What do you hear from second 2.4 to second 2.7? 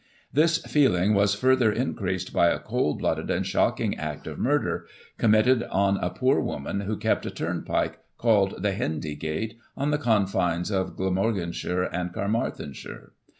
a